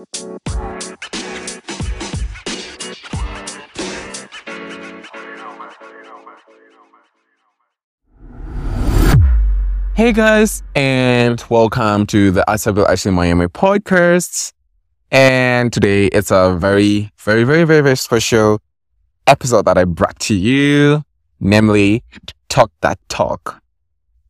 Hey 0.00 0.06
guys, 10.14 10.62
and 10.74 11.44
welcome 11.50 12.06
to 12.06 12.30
the 12.30 12.42
Asabel 12.48 12.88
Ashley 12.88 13.12
Manyame 13.12 13.48
podcast. 13.48 14.54
And 15.10 15.70
today 15.70 16.06
it's 16.06 16.30
a 16.30 16.56
very, 16.58 17.10
very, 17.18 17.44
very, 17.44 17.64
very, 17.64 17.82
very 17.82 17.96
special 17.98 18.62
episode 19.26 19.66
that 19.66 19.76
I 19.76 19.84
brought 19.84 20.18
to 20.20 20.34
you, 20.34 21.04
namely 21.40 22.04
Talk 22.48 22.72
That 22.80 22.98
Talk. 23.10 23.62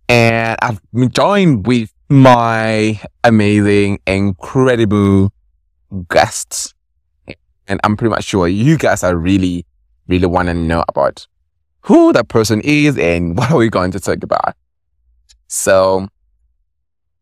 And 0.09 0.59
I've 0.63 0.81
been 0.93 1.13
joined 1.13 1.69
with 1.69 1.95
my 2.09 3.01
amazing, 3.23 4.01
incredible 4.05 5.33
guests. 6.09 6.75
And 7.69 7.81
I'm 7.85 7.97
pretty 7.97 8.11
much 8.11 8.25
sure 8.25 8.49
you 8.49 8.77
guys 8.77 9.05
are 9.05 9.17
really, 9.17 9.65
really 10.09 10.27
want 10.27 10.49
to 10.49 10.55
know 10.55 10.85
about 10.89 11.27
who 11.83 12.13
that 12.13 12.29
person 12.29 12.61
is 12.63 12.99
and 12.99 13.37
what 13.39 13.51
are 13.51 13.57
we 13.57 13.69
going 13.69 13.91
to 13.93 14.01
talk 14.01 14.23
about. 14.23 14.55
So 15.47 16.09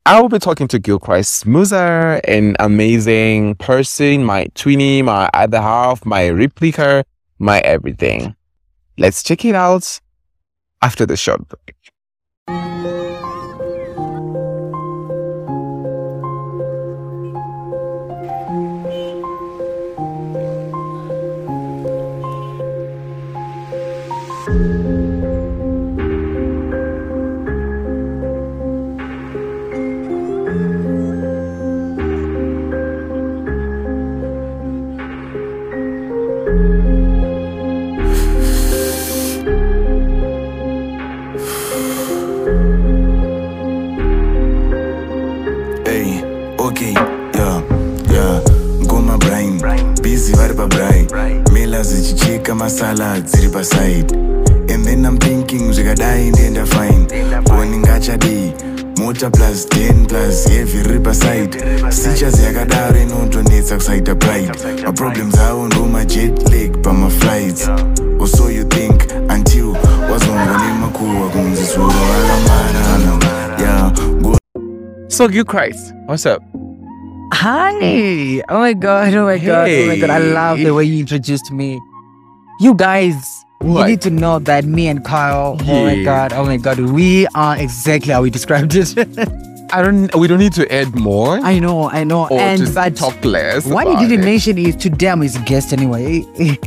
I 0.04 0.20
will 0.20 0.28
be 0.28 0.38
talking 0.38 0.68
to 0.68 0.78
Gilchrist 0.78 1.46
Muza, 1.46 2.20
an 2.24 2.56
amazing 2.58 3.56
person, 3.56 4.24
my 4.24 4.46
twinny, 4.54 5.04
my 5.04 5.28
other 5.34 5.60
half, 5.60 6.04
my 6.06 6.28
replica, 6.28 7.04
my 7.38 7.60
everything. 7.60 8.34
Let's 8.96 9.22
check 9.22 9.44
it 9.44 9.54
out 9.54 10.00
after 10.82 11.04
the 11.04 11.16
short 11.16 11.46
break. 11.48 11.77
Zichichika 52.78 52.94
masala 52.94 53.20
dziri 53.20 53.52
pa 53.52 53.64
side. 53.64 54.12
And 54.70 54.84
then 54.84 55.04
I'm 55.04 55.18
thinking 55.18 55.72
zvikadai 55.72 56.30
ndienda 56.30 56.66
fine. 56.66 57.06
Oni 57.50 57.78
ngachadi. 57.78 58.52
Mota 58.98 59.30
plus 59.30 59.66
10 59.66 60.06
plus 60.08 60.48
heavy 60.48 60.82
riri 60.82 61.04
pa 61.04 61.14
side. 61.14 61.54
Features 61.92 62.40
yakadaro 62.40 63.00
inondonetsa 63.00 63.76
kusaita 63.76 64.14
pride. 64.14 64.52
My 64.84 64.92
problems 64.92 65.38
awo 65.38 65.66
ndo 65.66 65.86
ma 65.86 66.04
jet 66.04 66.50
lag 66.50 66.82
pa 66.82 66.92
my 66.92 67.10
flights. 67.10 67.68
Or 68.20 68.26
so 68.28 68.48
you 68.48 68.64
think 68.64 69.12
until 69.30 69.76
wazongwa 70.10 70.58
nemakuwa 70.58 71.28
kunzi 71.28 71.64
zuro 71.64 71.92
akamara. 72.24 73.58
Yeah, 73.60 73.92
go 74.22 74.36
So 75.08 75.28
Gilchrist, 75.28 75.94
what's 76.06 76.26
up? 76.26 76.42
Hi. 77.32 78.42
Oh 78.48 78.60
my 78.60 78.74
god. 78.74 79.14
Oh 79.14 79.26
my 79.26 79.38
god. 79.38 79.68
Oh 79.68 79.86
my 79.86 79.98
god. 79.98 80.10
I 80.10 80.18
love 80.18 80.58
the 80.58 80.74
way 80.74 80.84
you 80.84 80.98
introduced 81.00 81.52
me. 81.52 81.78
You 82.60 82.74
guys, 82.74 83.44
What? 83.60 83.82
you 83.82 83.86
need 83.92 84.00
to 84.02 84.10
know 84.10 84.38
that 84.40 84.64
me 84.64 84.88
and 84.88 85.04
Kyle. 85.04 85.56
Oh 85.60 85.84
my 85.84 86.02
god. 86.02 86.32
Oh 86.32 86.44
my 86.44 86.56
god. 86.56 86.78
We 86.80 87.26
are 87.34 87.56
exactly 87.56 88.12
how 88.12 88.22
we 88.22 88.30
described 88.30 88.74
it. 88.74 88.94
I 89.72 89.82
don't. 89.82 90.12
We 90.16 90.26
don't 90.28 90.38
need 90.38 90.54
to 90.54 90.72
add 90.72 90.94
more 90.96 91.38
I 91.42 91.58
know. 91.58 91.90
I 91.90 92.02
know. 92.04 92.26
or 92.28 92.40
and 92.40 92.58
just 92.60 92.74
but 92.74 92.96
talk 92.96 93.22
less. 93.24 93.66
what 93.66 93.86
you 93.86 93.98
didn't 93.98 94.22
it. 94.22 94.24
mention 94.24 94.56
is 94.58 94.74
today 94.76 95.08
I'm 95.10 95.20
his 95.20 95.36
guest 95.38 95.72
anyway. 95.72 96.24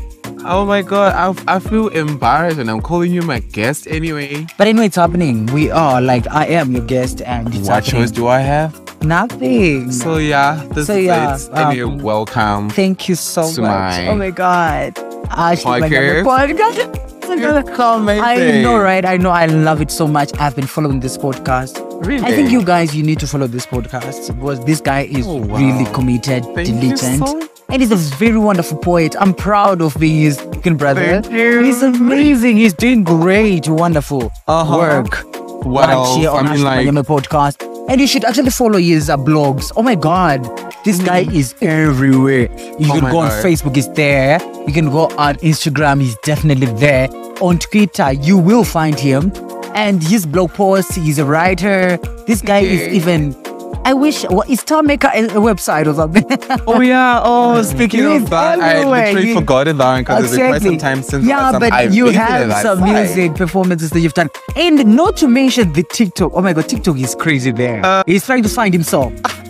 Oh 0.44 0.66
my 0.66 0.82
god, 0.82 1.14
I, 1.48 1.56
I 1.58 1.60
feel 1.60 1.90
embarrassed 1.90 2.58
and 2.58 2.68
I'm 2.68 2.82
calling 2.82 3.12
you 3.14 3.22
my 3.22 3.42
guest 3.42 3.86
anyway. 3.86 4.48
but 4.58 4.66
anyway, 4.66 4.88
it's 4.88 4.96
happening. 4.96 5.46
We 5.54 5.70
are 5.70 6.02
like 6.02 6.26
I 6.32 6.48
am 6.48 6.72
your 6.72 6.82
guest, 6.84 7.22
and 7.22 7.48
it's 7.50 7.68
what 7.68 7.84
happening. 7.86 8.02
choice 8.02 8.10
do 8.10 8.26
I 8.28 8.40
have? 8.40 8.74
Nothing. 9.04 9.92
So 9.92 10.18
yeah, 10.18 10.66
this 10.74 10.88
So 10.88 10.96
is 10.96 11.06
yeah, 11.06 11.36
it. 11.36 11.50
Anyway, 11.54 11.84
um, 11.94 12.00
welcome. 12.00 12.72
Thank 12.72 13.08
you 13.08 13.14
so 13.14 13.54
To 13.54 13.62
much. 13.62 13.70
my 13.70 14.08
oh 14.08 14.16
my 14.16 14.32
god. 14.32 14.98
My 15.38 15.56
podcast. 15.56 16.24
podcast. 16.26 17.28
My 17.30 17.38
God. 17.38 18.02
amazing. 18.02 18.24
I 18.24 18.62
know, 18.62 18.78
right? 18.78 19.06
I 19.06 19.18
know. 19.18 19.30
I 19.30 19.46
love 19.46 19.80
it 19.82 19.90
so 19.92 20.06
much. 20.08 20.32
I've 20.40 20.56
been 20.56 20.68
following 20.68 21.00
this 21.00 21.18
podcast. 21.18 21.80
Really? 22.06 22.26
I 22.26 22.32
think 22.32 22.52
you 22.52 22.66
guys, 22.66 22.94
you 22.96 23.04
need 23.04 23.20
to 23.20 23.28
follow 23.28 23.48
this 23.48 23.66
podcast 23.66 24.28
because 24.36 24.64
this 24.66 24.82
guy 24.82 25.02
is 25.04 25.26
oh, 25.28 25.36
wow. 25.36 25.58
really 25.58 25.86
committed, 25.94 26.44
Thank 26.44 26.68
diligent, 26.68 27.26
so 27.28 27.48
and 27.70 27.82
he's 27.82 27.92
a 27.92 27.96
very 27.96 28.38
wonderful 28.38 28.78
poet. 28.80 29.16
I'm 29.20 29.34
proud 29.34 29.82
of 29.82 29.96
being 29.98 30.22
his 30.22 30.42
fucking 30.42 30.76
brother. 30.76 31.22
He's 31.30 31.82
amazing. 31.82 32.58
He's 32.58 32.74
doing 32.74 33.04
great, 33.06 33.70
wonderful 33.70 34.32
Uh-huh. 34.48 34.78
work. 34.78 35.24
Right 35.64 35.90
else? 35.90 36.16
here 36.18 36.32
I 36.32 36.40
on 36.40 36.46
mean, 36.50 36.64
like- 36.64 36.88
podcast. 37.06 37.68
And 37.88 38.00
you 38.02 38.08
should 38.08 38.26
actually 38.26 38.50
follow 38.52 38.78
his 38.78 39.10
uh, 39.10 39.18
blogs. 39.18 39.72
Oh 39.76 39.84
my 39.84 39.96
God. 39.96 40.46
This 40.84 41.00
guy 41.02 41.20
is 41.32 41.54
everywhere. 41.62 42.50
You 42.80 42.88
Oh 42.92 43.00
can 43.00 43.12
go 43.12 43.20
on 43.20 43.30
God. 43.30 43.44
Facebook, 43.46 43.76
he's 43.76 43.90
there. 43.94 44.40
You 44.68 44.74
can 44.74 44.90
go 44.90 45.04
on 45.18 45.36
Instagram, 45.36 46.02
he's 46.02 46.16
definitely 46.24 46.68
there. 46.80 47.08
On 47.40 47.60
Twitter, 47.60 48.12
you 48.14 48.38
will 48.38 48.64
find 48.64 49.00
him. 49.00 49.32
And 49.76 50.02
his 50.04 50.26
blog 50.26 50.52
posts, 50.54 50.96
he's 50.96 51.20
a 51.20 51.26
writer. 51.26 51.98
This 52.28 52.42
guy 52.42 52.60
is 52.60 52.88
even. 52.94 53.36
I 53.84 53.94
wish. 53.94 54.24
What 54.26 54.48
is 54.50 54.62
Starmaker 54.64 55.10
a, 55.14 55.26
a 55.26 55.42
website 55.42 55.88
or 55.88 55.94
something? 55.96 56.26
Oh 56.68 56.82
yeah. 56.82 57.22
Oh, 57.24 57.62
speaking 57.64 58.06
of 58.06 58.30
that, 58.30 58.60
I 58.60 58.74
everywhere. 58.76 59.06
literally 59.08 59.28
He- 59.28 59.34
forgotten 59.34 59.78
that 59.78 60.00
because 60.00 60.26
it's 60.26 60.36
been 60.36 60.48
quite 60.50 60.62
some 60.62 60.78
time 60.78 61.02
since. 61.04 61.26
yeah, 61.26 61.52
but 61.58 61.72
I've 61.72 61.94
you 61.94 62.08
have 62.10 62.52
some 62.62 62.84
music 62.84 63.34
performances 63.36 63.90
that 63.92 64.00
you've 64.02 64.14
done, 64.14 64.30
and 64.56 64.96
not 64.96 65.16
to 65.18 65.28
mention 65.28 65.74
the 65.74 65.84
TikTok. 65.84 66.32
Oh 66.36 66.42
my 66.42 66.54
God, 66.54 66.68
TikTok 66.70 66.98
is 66.98 67.16
crazy 67.16 67.52
there. 67.52 67.84
Uh, 67.86 68.04
He's 68.06 68.26
trying 68.26 68.44
to 68.44 68.50
find 68.50 68.74
himself. 68.74 69.14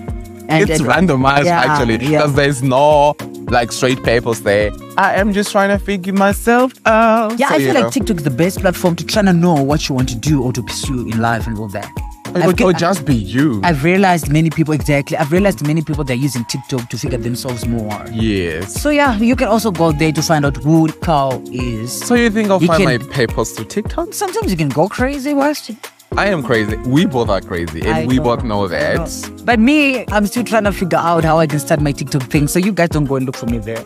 And 0.52 0.70
It's 0.70 0.80
and- 0.82 0.90
randomized 0.90 1.46
Yeah, 1.46 1.60
actually 1.66 1.94
yeah. 1.98 2.10
because 2.20 2.34
there's 2.36 2.62
no 2.64 3.16
like 3.50 3.72
straight 3.72 4.02
papers 4.04 4.42
there. 4.42 4.72
I 4.98 5.16
am 5.16 5.34
just 5.34 5.52
trying 5.52 5.70
to 5.78 5.84
figure 5.84 6.14
myself 6.14 6.74
out. 6.86 7.38
Yeah, 7.40 7.50
So, 7.50 7.56
I 7.56 7.58
feel 7.60 7.74
know. 7.74 7.82
like 7.82 7.92
TikTok 7.94 8.18
is 8.18 8.24
the 8.24 8.30
best 8.30 8.60
platform 8.60 8.96
to 8.98 9.06
try 9.06 9.22
to 9.24 9.34
know 9.34 9.54
what 9.56 9.88
you 9.90 9.96
want 9.96 10.10
to 10.10 10.16
do 10.16 10.42
or 10.44 10.54
to 10.54 10.62
pursue 10.64 11.08
in 11.08 11.20
life 11.22 11.48
and 11.48 11.58
all 11.58 11.68
that. 11.70 11.90
It 12.34 12.38
I've 12.38 12.46
would 12.48 12.62
or 12.62 12.72
just 12.72 13.04
be 13.06 13.14
you. 13.16 13.60
I've 13.62 13.84
realized 13.84 14.30
many 14.32 14.50
people 14.50 14.74
exactly. 14.74 15.18
I've 15.18 15.34
realized 15.34 15.68
many 15.68 15.82
people 15.82 16.06
they're 16.06 16.16
using 16.16 16.46
TikTok 16.46 16.88
to 16.90 16.98
figure 16.98 17.18
themselves 17.18 17.68
more. 17.68 18.06
yes. 18.10 18.80
So 18.82 18.90
yeah, 18.90 19.18
you 19.18 19.36
can 19.36 19.50
also 19.50 19.70
go 19.70 19.92
there 19.92 20.14
to 20.14 20.22
find 20.22 20.46
out 20.46 20.56
who 20.56 20.88
Carl 20.88 21.44
is. 21.52 21.92
So 21.92 22.16
you 22.16 22.30
think 22.30 22.50
I'll 22.50 22.62
You 22.62 22.68
find 22.68 22.84
can- 22.84 23.00
my 23.02 23.06
papers 23.14 23.52
to 23.54 23.66
TikTok? 23.66 24.14
Sometimes 24.14 24.50
you 24.50 24.56
can 24.56 24.70
go 24.70 24.88
crazy, 24.88 25.34
West. 25.34 25.72
I 26.18 26.28
am 26.28 26.44
crazy. 26.44 26.76
We 26.88 27.06
both 27.06 27.30
are 27.30 27.40
crazy, 27.42 27.80
and 27.82 27.90
I 27.90 28.06
we 28.06 28.18
know, 28.18 28.24
both 28.24 28.44
know 28.44 28.68
that. 28.68 28.98
know. 28.98 29.44
But 29.46 29.60
me, 29.60 30.06
I'm 30.10 30.28
still 30.28 30.44
trying 30.44 30.66
to 30.66 30.74
figure 30.74 30.98
out 30.98 31.24
how 31.24 31.40
I 31.40 31.48
can 31.48 31.60
start 31.60 31.80
my 31.82 31.94
TikTok 31.94 32.24
thing. 32.24 32.48
So 32.48 32.60
you 32.60 32.74
guys 32.74 32.90
don't 32.90 33.06
go 33.06 33.16
and 33.16 33.26
look 33.26 33.38
for 33.38 33.46
me 33.46 33.60
there. 33.60 33.84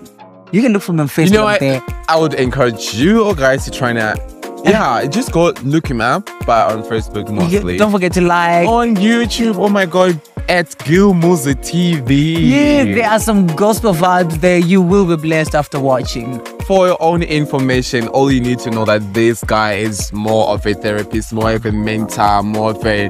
You 0.52 0.62
can 0.62 0.74
look 0.74 0.82
for 0.82 0.94
me 0.94 1.02
on 1.02 1.08
Facebook 1.08 1.26
You 1.26 1.32
know, 1.34 1.46
I, 1.46 1.58
there. 1.60 1.84
I 2.10 2.18
would 2.20 2.34
encourage 2.34 2.96
you 2.96 3.24
all 3.24 3.36
guys 3.36 3.64
to 3.66 3.72
try 3.72 3.94
to, 3.94 4.00
uh, 4.02 4.62
yeah, 4.64 5.06
just 5.06 5.32
go 5.32 5.52
look 5.64 5.88
him 5.88 6.02
up, 6.02 6.26
but 6.48 6.72
on 6.72 6.84
Facebook 6.84 7.28
You- 7.30 7.36
mostly. 7.36 7.78
don't 7.78 7.92
forget 7.92 8.12
to 8.14 8.22
like. 8.22 8.68
on 8.68 8.96
YouTube, 8.96 9.58
oh 9.58 9.70
my 9.70 9.86
god, 9.86 10.20
at 10.50 10.76
Gil 10.80 11.14
Muza 11.14 11.54
TV. 11.56 12.38
Yeah, 12.50 12.84
there 12.86 13.10
are 13.10 13.20
some 13.20 13.46
gospel 13.48 13.94
vibes 13.94 14.34
there. 14.42 14.58
You 14.58 14.82
will 14.82 15.06
be 15.06 15.16
blessed 15.16 15.54
after 15.54 15.80
watching. 15.80 16.42
For 16.68 16.88
your 16.88 16.98
own 17.00 17.22
information, 17.22 18.08
all 18.08 18.32
you 18.32 18.42
need 18.42 18.58
to 18.60 18.72
know 18.72 18.86
that 18.86 19.14
this 19.14 19.44
guy 19.44 19.74
is 19.74 20.12
more 20.12 20.48
of 20.48 20.66
a 20.66 20.74
therapist, 20.74 21.32
more 21.32 21.52
of 21.52 21.64
a 21.66 21.72
mentor, 21.72 22.42
more 22.42 22.72
of 22.72 22.84
a. 22.84 23.10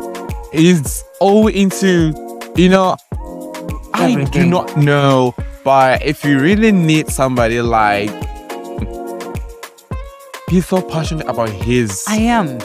He's 0.52 1.06
all 1.22 1.48
into, 1.48 2.14
you 2.58 2.68
know, 2.68 2.98
I 3.94 4.26
do 4.26 4.46
not 4.46 4.76
know, 4.76 5.34
but 5.64 6.04
if 6.04 6.26
you 6.26 6.40
really 6.40 6.74
need 6.74 7.08
somebody 7.08 7.62
like. 7.62 8.10
He's 10.50 10.68
so 10.68 10.82
passionate 10.82 11.28
about 11.28 11.50
his 11.50 12.04
I 12.10 12.18
am. 12.18 12.60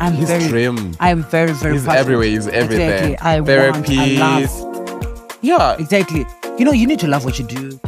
I'm 0.00 0.14
his 0.14 0.28
very. 0.28 0.48
dream. 0.48 0.96
I 0.98 1.10
am 1.10 1.24
very, 1.24 1.52
very. 1.52 1.74
He's 1.74 1.84
passionate. 1.84 2.00
everywhere. 2.00 2.26
He's 2.26 2.48
everywhere. 2.48 2.94
Exactly. 2.94 3.18
I 3.18 3.40
want. 3.40 3.90
I 3.90 4.40
love. 4.40 5.38
Yeah. 5.42 5.76
Exactly. 5.78 6.24
You 6.58 6.64
know, 6.64 6.72
you 6.72 6.86
need 6.86 7.00
to 7.00 7.06
love 7.06 7.26
what 7.26 7.38
you 7.38 7.46
do. 7.46 7.78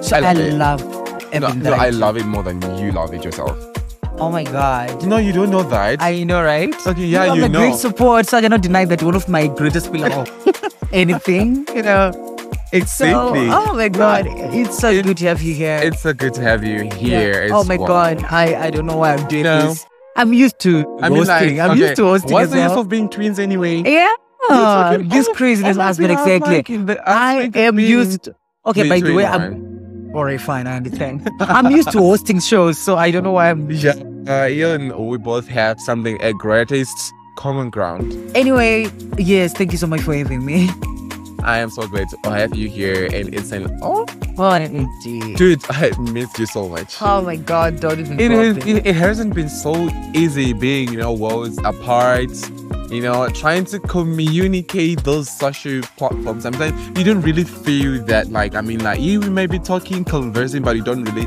So 0.00 0.16
I 0.16 0.30
I 0.30 0.32
love 0.32 0.91
love, 1.40 1.40
it. 1.40 1.40
No, 1.40 1.46
everything 1.48 1.62
no, 1.62 1.70
that 1.70 1.80
I 1.80 1.90
love 1.90 2.16
it 2.16 2.26
more 2.26 2.42
than 2.42 2.60
you 2.78 2.92
love 2.92 3.14
it 3.14 3.24
yourself. 3.24 3.56
Oh 4.18 4.30
my 4.30 4.44
god. 4.44 5.04
No, 5.06 5.16
you 5.16 5.32
don't 5.32 5.50
know 5.50 5.62
that. 5.64 6.00
I 6.02 6.22
know, 6.22 6.42
right? 6.42 6.74
Okay, 6.86 7.04
yeah, 7.06 7.32
you, 7.32 7.40
you 7.40 7.44
a 7.46 7.48
know. 7.48 7.58
great 7.60 7.74
support, 7.76 8.26
so 8.26 8.38
I 8.38 8.42
cannot 8.42 8.60
deny 8.62 8.84
that 8.84 9.02
one 9.02 9.14
of 9.14 9.28
my 9.28 9.46
greatest 9.48 9.92
pillar 9.92 10.10
of 10.12 10.28
anything, 10.92 11.66
you 11.74 11.82
know. 11.82 12.12
exactly. 12.72 13.48
So, 13.48 13.54
oh 13.58 13.74
my 13.74 13.88
god, 13.88 14.26
it's 14.28 14.78
so 14.78 14.92
good 15.02 15.16
to 15.16 15.26
have 15.26 15.42
you 15.42 15.54
here. 15.54 15.80
It's 15.82 16.02
so 16.02 16.12
good 16.12 16.34
to 16.34 16.42
have 16.42 16.62
you 16.62 16.90
here. 16.92 17.48
Oh 17.52 17.64
my 17.64 17.76
well. 17.76 17.88
god, 17.88 18.24
I 18.24 18.66
I 18.66 18.70
don't 18.70 18.86
know 18.86 18.96
why 18.98 19.14
I'm 19.14 19.26
doing 19.28 19.44
No. 19.44 19.68
this. 19.68 19.86
I'm 20.14 20.34
used 20.34 20.58
to 20.60 20.80
I 21.00 21.08
mean, 21.08 21.24
hosting. 21.24 21.56
like, 21.56 21.58
I'm 21.58 21.70
okay, 21.72 21.80
used 21.80 21.96
to 21.96 22.04
hosting 22.04 22.32
What's 22.32 22.44
as 22.44 22.50
the 22.52 22.62
use 22.62 22.72
of 22.72 22.88
being 22.90 23.08
twins 23.08 23.38
anyway? 23.38 23.82
Yeah, 23.82 24.12
talking 24.48 25.08
this 25.08 25.26
craziness 25.34 25.78
all 25.78 25.82
of 25.82 25.88
aspect 25.88 26.10
it, 26.10 26.18
I'm 26.18 26.28
exactly. 26.36 26.78
like 26.78 26.98
I 27.06 27.50
am 27.54 27.76
being 27.76 27.90
used. 27.90 28.28
Okay, 28.66 28.88
by 28.90 29.00
the 29.00 29.14
way. 29.14 29.24
I'm 29.24 29.71
alright. 30.14 30.40
Fine, 30.40 30.66
I 30.66 30.76
understand. 30.76 31.28
I'm 31.40 31.70
used 31.70 31.90
to 31.92 31.98
hosting 31.98 32.40
shows, 32.40 32.78
so 32.78 32.96
I 32.96 33.10
don't 33.10 33.24
know 33.24 33.32
why 33.32 33.50
I'm. 33.50 33.70
Yeah, 33.70 33.94
uh, 34.28 34.46
Ian, 34.46 35.06
we 35.08 35.18
both 35.18 35.48
have 35.48 35.80
something 35.80 36.20
a 36.22 36.32
greatest 36.32 37.12
common 37.36 37.70
ground. 37.70 38.12
Anyway, 38.36 38.86
yes, 39.18 39.52
thank 39.52 39.72
you 39.72 39.78
so 39.78 39.86
much 39.86 40.02
for 40.02 40.14
having 40.14 40.44
me. 40.44 40.70
I 41.44 41.58
am 41.58 41.70
so 41.70 41.88
glad 41.88 42.08
to 42.08 42.30
have 42.30 42.54
you 42.54 42.68
here, 42.68 43.06
and 43.06 43.34
it's 43.34 43.50
an 43.50 43.78
oh, 43.82 44.06
indeed. 44.54 45.36
dude, 45.36 45.64
I 45.70 45.90
missed 45.98 46.38
you 46.38 46.46
so 46.46 46.68
much. 46.68 46.96
Oh 47.02 47.20
my 47.20 47.36
god, 47.36 47.80
don't 47.80 47.98
even. 47.98 48.20
It, 48.20 48.28
bother 48.28 48.70
it, 48.70 48.86
it 48.86 48.94
hasn't 48.94 49.34
been 49.34 49.48
so 49.48 49.88
easy 50.14 50.52
being, 50.52 50.92
you 50.92 50.98
know, 50.98 51.12
worlds 51.12 51.58
apart. 51.64 52.30
You 52.92 53.00
know, 53.00 53.26
trying 53.30 53.64
to 53.66 53.80
communicate 53.80 55.02
those 55.02 55.30
social 55.30 55.80
platforms. 55.96 56.42
Sometimes 56.42 56.98
you 56.98 57.04
don't 57.04 57.22
really 57.22 57.44
feel 57.44 58.04
that, 58.04 58.28
like, 58.28 58.54
I 58.54 58.60
mean, 58.60 58.84
like, 58.84 59.00
you 59.00 59.18
may 59.22 59.46
be 59.46 59.58
talking, 59.58 60.04
conversing, 60.04 60.62
but 60.62 60.76
you 60.76 60.84
don't 60.84 61.02
really 61.04 61.26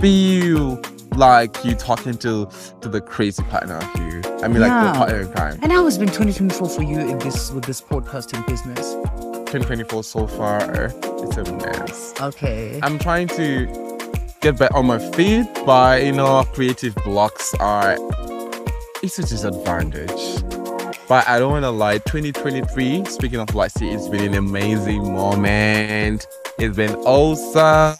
feel 0.00 0.82
like 1.14 1.64
you 1.64 1.76
talking 1.76 2.18
to 2.18 2.48
to 2.80 2.88
the 2.88 3.00
crazy 3.00 3.44
partner 3.44 3.76
of 3.76 3.84
you. 3.96 4.22
I 4.42 4.48
mean, 4.48 4.60
like, 4.60 4.92
the 4.92 4.98
partner 4.98 5.20
in 5.20 5.32
crime. 5.32 5.60
And 5.62 5.70
how 5.70 5.84
has 5.84 5.98
been 5.98 6.08
2024 6.08 6.68
for 6.68 6.82
you 6.82 6.98
in 6.98 7.20
this 7.20 7.52
with 7.52 7.64
this 7.64 7.80
podcasting 7.80 8.44
business? 8.48 8.94
2024 9.52 10.02
so 10.02 10.26
far, 10.26 10.58
it's 10.66 11.36
a 11.36 11.44
mess. 11.52 12.12
Okay. 12.20 12.80
I'm 12.82 12.98
trying 12.98 13.28
to 13.28 13.66
get 14.40 14.58
back 14.58 14.74
on 14.74 14.86
my 14.86 14.98
feet, 15.12 15.46
but 15.64 16.02
you 16.02 16.10
know, 16.10 16.42
creative 16.52 16.96
blocks 17.04 17.54
are 17.60 17.96
it's 19.00 19.20
a 19.20 19.22
disadvantage. 19.22 20.63
But 21.08 21.28
I 21.28 21.38
don't 21.38 21.52
want 21.52 21.64
to 21.64 21.70
lie. 21.70 21.98
2023, 21.98 23.04
speaking 23.06 23.38
of 23.40 23.54
year, 23.54 23.94
it's 23.94 24.08
been 24.08 24.24
an 24.32 24.34
amazing 24.34 25.12
moment. 25.12 26.26
It's 26.58 26.76
been 26.76 26.94
awesome, 26.96 27.98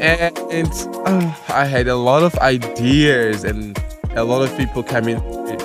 and 0.00 0.72
uh, 1.06 1.34
I 1.48 1.64
had 1.66 1.86
a 1.88 1.94
lot 1.96 2.22
of 2.24 2.34
ideas 2.38 3.44
and 3.44 3.78
a 4.16 4.24
lot 4.24 4.42
of 4.42 4.56
people 4.56 4.82
coming. 4.82 5.18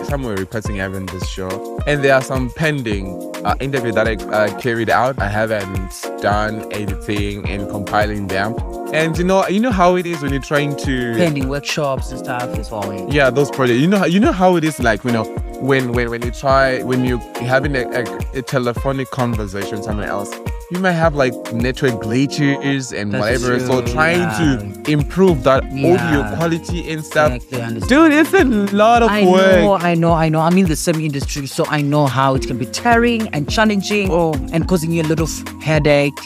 Some 0.05 0.23
were 0.23 0.35
requesting 0.35 0.75
having 0.75 1.05
this 1.07 1.27
show, 1.29 1.79
and 1.87 2.03
there 2.03 2.13
are 2.13 2.21
some 2.21 2.51
pending 2.51 3.31
uh, 3.45 3.55
interview 3.59 3.91
that 3.93 4.07
I 4.07 4.15
uh, 4.15 4.59
carried 4.59 4.89
out. 4.89 5.19
I 5.19 5.29
haven't 5.29 6.05
done 6.21 6.71
editing 6.73 7.47
and 7.49 7.69
compiling 7.69 8.27
them. 8.27 8.55
And 8.93 9.17
you 9.17 9.23
know, 9.23 9.47
you 9.47 9.61
know 9.61 9.71
how 9.71 9.95
it 9.95 10.05
is 10.05 10.21
when 10.21 10.33
you're 10.33 10.41
trying 10.41 10.75
to 10.77 11.15
Pending 11.15 11.47
workshops 11.47 12.11
and 12.11 12.19
stuff 12.19 12.43
as 12.59 12.69
well. 12.69 13.07
yeah 13.09 13.29
those 13.29 13.49
projects. 13.49 13.79
You 13.79 13.87
know, 13.87 13.99
how- 13.99 14.05
you 14.05 14.19
know 14.19 14.33
how 14.33 14.57
it 14.57 14.63
is 14.65 14.79
like 14.79 15.03
you 15.05 15.11
know 15.11 15.23
when 15.61 15.91
when 15.93 16.09
when 16.09 16.21
you 16.23 16.31
try 16.31 16.81
when 16.83 17.05
you 17.05 17.17
having 17.53 17.75
a, 17.75 17.83
a, 17.89 18.39
a 18.39 18.41
telephonic 18.41 19.09
conversation 19.11 19.77
with 19.77 19.83
someone 19.85 20.07
else. 20.07 20.31
You 20.71 20.79
might 20.79 20.93
have 20.93 21.15
like 21.15 21.33
network 21.53 22.01
glitches 22.01 22.97
and 22.97 23.11
That's 23.11 23.43
whatever. 23.43 23.59
So 23.59 23.85
trying 23.93 24.19
yeah. 24.21 24.37
to 24.85 24.91
improve 24.91 25.43
that 25.43 25.65
audio 25.65 26.35
quality 26.37 26.89
and 26.89 27.03
stuff. 27.05 27.33
Exactly, 27.33 27.61
I 27.61 27.65
understand. 27.65 27.89
Dude, 27.89 28.13
it's 28.13 28.33
a 28.33 28.75
lot 28.75 29.03
of 29.03 29.09
I 29.11 29.25
work. 29.25 29.61
know, 29.61 29.73
I 29.73 29.95
know, 29.95 30.13
I 30.13 30.29
know. 30.29 30.39
I'm 30.39 30.57
in 30.57 30.67
the 30.67 30.77
same 30.77 31.01
industry, 31.01 31.45
so 31.45 31.65
I 31.67 31.81
know 31.81 32.05
how 32.07 32.35
it 32.35 32.47
can 32.47 32.57
be 32.57 32.65
tiring 32.67 33.27
and 33.33 33.49
challenging 33.49 34.09
Oh. 34.11 34.33
and 34.53 34.65
causing 34.65 34.91
you 34.93 35.01
a 35.01 35.07
lot 35.07 35.19
of 35.19 35.29
headache, 35.61 36.17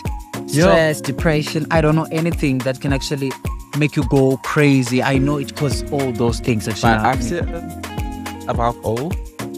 stress, 0.45 1.01
depression. 1.01 1.65
I 1.71 1.81
don't 1.81 1.95
know 1.95 2.07
anything 2.11 2.59
that 2.59 2.81
can 2.81 2.93
actually 2.93 3.31
make 3.79 3.95
you 3.95 4.03
go 4.09 4.37
crazy. 4.43 5.01
I 5.01 5.17
know 5.17 5.37
it 5.39 5.55
causes 5.55 5.91
all 5.91 6.11
those 6.11 6.39
things 6.39 6.67
actually. 6.67 7.94
Above 8.47 8.77
all, 8.85 9.11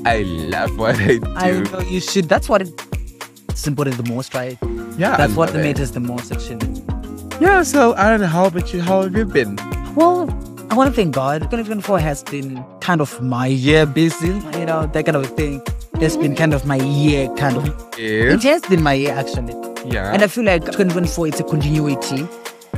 I 0.06 0.24
love 0.24 0.78
what 0.78 0.96
I 0.96 1.18
do. 1.18 1.34
I 1.36 1.52
know 1.60 1.80
you 1.82 2.00
should. 2.00 2.30
That's 2.30 2.48
what 2.50 2.62
it, 2.62 2.70
it's 3.50 3.68
important 3.68 3.98
the 4.04 4.12
most, 4.14 4.34
right? 4.34 4.58
yeah, 4.98 5.18
That's 5.18 5.36
what 5.36 5.54
matters 5.54 5.92
the 5.92 6.00
most, 6.00 6.32
actually. 6.32 6.82
Yeah, 7.40 7.64
so 7.64 7.94
I 7.96 8.10
don't 8.10 8.22
know 8.22 8.28
how 8.28 8.46
about 8.46 8.74
you. 8.74 8.82
How 8.82 9.04
have 9.04 9.16
you 9.16 9.26
been? 9.26 9.56
Well, 9.96 10.30
I 10.70 10.76
want 10.76 10.90
to 10.90 10.96
thank 10.96 11.14
God. 11.14 11.42
2024 11.42 12.00
has 12.00 12.24
been 12.24 12.64
kind 12.82 13.00
of 13.02 13.22
my 13.22 13.48
year, 13.48 13.86
busy, 13.86 14.28
you 14.28 14.66
know, 14.66 14.88
that 14.88 15.06
kind 15.06 15.16
of 15.18 15.28
thing. 15.36 15.62
It's 15.96 16.16
been 16.18 16.36
kind 16.36 16.54
of 16.54 16.66
my 16.66 16.76
year, 16.78 17.28
kind 17.36 17.58
of. 17.58 17.68
Yeah, 17.98 18.34
It 18.34 18.44
has 18.44 18.62
been 18.64 18.82
my 18.84 18.94
year, 18.94 19.14
actually. 19.14 19.54
yeah. 19.92 20.14
And 20.14 20.24
I 20.24 20.28
feel 20.28 20.44
like 20.46 20.64
2024 20.66 21.28
it's 21.28 21.40
a 21.40 21.44
continuity 21.44 22.28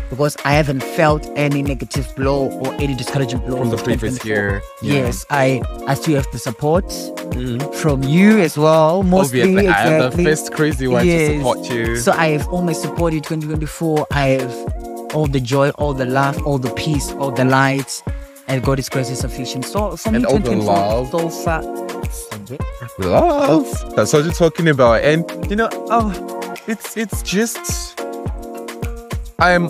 because 0.09 0.35
I 0.45 0.53
haven't 0.53 0.83
felt 0.83 1.27
any 1.35 1.61
negative 1.61 2.07
blow 2.15 2.50
or 2.50 2.73
any 2.75 2.95
discouraging 2.95 3.39
blow 3.39 3.57
from 3.57 3.69
the 3.69 3.77
previous 3.77 4.17
2024. 4.19 4.27
year. 4.27 4.61
Yes, 4.81 5.25
I 5.29 5.61
I 5.88 5.94
still 5.94 6.15
have 6.15 6.27
the 6.31 6.39
support 6.39 6.85
Mhm. 6.85 7.73
from 7.75 8.03
you 8.03 8.39
as 8.39 8.57
well. 8.57 9.03
Mostly, 9.03 9.41
Obviously, 9.41 9.67
I 9.67 9.85
am 9.94 10.09
the 10.11 10.23
first 10.23 10.51
crazy 10.53 10.88
one 10.88 11.06
to 11.06 11.38
support 11.38 11.69
you. 11.69 11.95
So 11.97 12.11
I 12.11 12.27
have 12.38 12.47
all 12.50 12.61
my 12.61 12.73
support 12.73 13.13
in 13.13 13.21
2024. 13.21 14.07
I 14.11 14.25
have 14.39 14.56
all 15.13 15.27
the 15.27 15.39
joy, 15.39 15.69
all 15.81 15.94
the 15.94 16.06
laugh, 16.06 16.38
all 16.45 16.57
the 16.59 16.71
peace, 16.71 17.12
all 17.19 17.31
the 17.31 17.45
light, 17.45 18.01
and 18.47 18.62
God 18.63 18.79
is 18.79 18.89
grace 18.89 19.09
is 19.09 19.19
sufficient. 19.19 19.65
So 19.65 19.95
for 19.97 20.12
me, 20.12 20.17
And 20.17 20.25
all 20.25 20.39
the 20.39 20.55
love. 20.55 21.09
so 21.12 21.29
far. 21.29 21.62
Love. 23.00 23.67
That's 23.95 24.12
what 24.13 24.23
you're 24.25 24.33
talking 24.33 24.67
about. 24.69 25.01
And 25.03 25.23
you 25.50 25.55
know, 25.55 25.69
oh, 25.71 26.12
it's 26.67 26.97
it's 26.97 27.21
just 27.21 28.00
I 29.39 29.51
am 29.51 29.69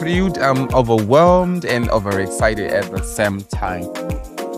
thrilled, 0.00 0.38
I'm 0.38 0.74
overwhelmed 0.74 1.66
and 1.66 1.90
overexcited 1.90 2.72
at 2.72 2.90
the 2.90 3.02
same 3.02 3.42
time. 3.42 3.82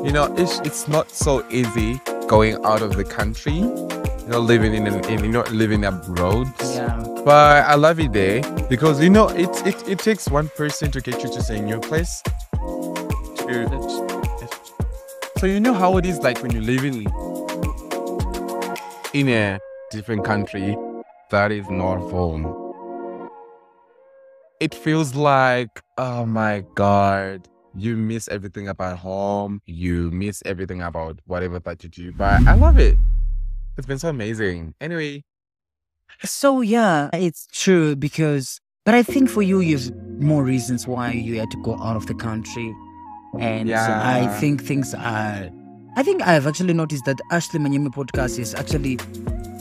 You 0.05 0.12
know, 0.12 0.33
it's 0.39 0.61
it's 0.61 0.87
not 0.87 1.11
so 1.11 1.44
easy 1.50 2.00
going 2.29 2.65
out 2.65 2.81
of 2.81 2.97
the 2.97 3.05
country. 3.05 3.55
You 3.55 4.29
know, 4.29 4.39
living 4.39 4.73
in, 4.73 4.87
an, 4.87 5.05
in 5.06 5.25
you 5.25 5.31
know 5.31 5.43
living 5.50 5.85
abroad. 5.85 6.47
Yeah. 6.61 6.97
But 7.25 7.65
I 7.65 7.75
love 7.75 7.99
it 7.99 8.12
there 8.12 8.41
because 8.69 9.03
you 9.03 9.11
know 9.11 9.29
it, 9.31 9.50
it 9.67 9.89
it 9.89 9.99
takes 9.99 10.29
one 10.29 10.49
person 10.49 10.93
to 10.93 11.00
get 11.00 11.25
you 11.25 11.31
to 11.31 11.53
a 11.53 11.61
new 11.61 11.81
place. 11.81 12.23
To, 12.23 12.31
so 15.39 15.47
you 15.47 15.59
know 15.59 15.75
how 15.75 15.97
it 15.99 16.06
is 16.06 16.21
like 16.21 16.41
when 16.41 16.53
you 16.53 16.61
live 16.61 16.85
in 16.85 17.05
in 19.12 19.29
a 19.29 19.59
different 19.91 20.25
country 20.25 20.77
that 21.31 21.50
is 21.50 21.69
not 21.69 21.99
home. 21.99 22.62
It 24.62 24.76
feels 24.76 25.17
like 25.17 25.82
oh 25.98 26.25
my 26.25 26.63
god, 26.77 27.48
you 27.75 27.96
miss 27.96 28.29
everything 28.29 28.69
about 28.69 28.96
home. 28.98 29.60
You 29.67 30.08
miss 30.13 30.41
everything 30.46 30.82
about 30.82 31.19
whatever 31.27 31.58
that 31.58 31.82
you 31.82 31.89
do. 31.91 32.13
But 32.13 32.46
I 32.46 32.55
love 32.55 32.79
it. 32.79 32.96
It's 33.77 33.89
been 33.89 33.98
so 33.98 34.08
amazing. 34.10 34.75
Anyway, 34.81 35.25
So 36.22 36.60
yeah, 36.60 37.10
it's 37.13 37.48
true 37.51 37.96
because, 37.96 38.60
but 38.84 38.94
I 38.94 39.03
think 39.03 39.29
for 39.29 39.43
you, 39.43 39.58
you've 39.58 39.91
more 40.20 40.44
reasons 40.44 40.87
why 40.87 41.10
you 41.10 41.41
had 41.41 41.51
to 41.51 41.60
go 41.65 41.75
out 41.82 41.96
of 41.96 42.06
the 42.06 42.15
country, 42.15 42.72
and 43.41 43.69
so 43.69 43.75
I 43.75 44.29
think 44.39 44.63
things 44.63 44.94
are. 44.94 45.51
I 45.96 46.03
think 46.05 46.22
I've 46.22 46.46
actually 46.46 46.75
noticed 46.75 47.05
that 47.06 47.19
Ashley 47.32 47.58
Manyame 47.58 47.89
podcast 47.93 48.39
is 48.39 48.55
actually 48.55 48.98